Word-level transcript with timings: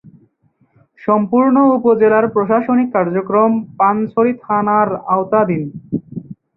সম্পূর্ণ 1.01 1.55
উপজেলার 1.77 2.25
প্রশাসনিক 2.27 2.87
কার্যক্রম 2.95 3.51
পানছড়ি 3.79 4.31
থানার 4.43 4.89
আওতাধীন। 5.13 5.63